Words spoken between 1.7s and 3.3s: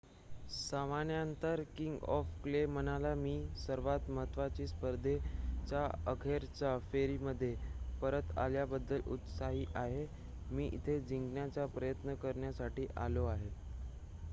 king of clay म्हणाला